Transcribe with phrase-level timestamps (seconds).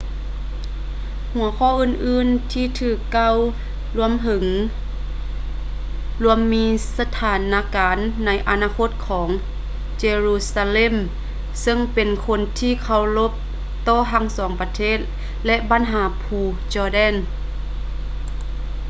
[1.33, 3.37] ຫົວຂໍ້ອື່ນໆທີ່ຖືກກ່າວ
[3.93, 4.45] ເຖິງ
[6.23, 6.65] ລວມມີ
[6.97, 9.27] ສະຖານະການໃນອະນາຄົດຂອງ
[10.03, 10.95] jerusalem
[11.61, 12.09] ເຊິ່ງເປັນ
[12.59, 13.31] ທີ່ເຄົາລົບ
[13.87, 14.99] ຕໍ່ທັງສອງປະເທດ
[15.45, 16.37] ແລະ ບັນຫາພູ
[16.73, 17.15] jordan